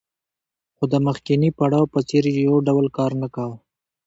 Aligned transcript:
خو 0.75 0.83
د 0.91 0.95
مخکیني 1.07 1.49
پړاو 1.57 1.91
په 1.93 1.99
څېر 2.09 2.23
یې 2.33 2.41
یو 2.47 2.55
ډول 2.67 2.87
کار 2.97 3.11
نه 3.21 3.27
کاوه 3.35 3.57